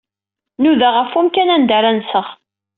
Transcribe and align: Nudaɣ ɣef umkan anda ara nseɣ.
Nudaɣ 0.61 0.93
ɣef 0.97 1.11
umkan 1.19 1.53
anda 1.55 1.73
ara 1.77 1.89
nseɣ. 1.97 2.27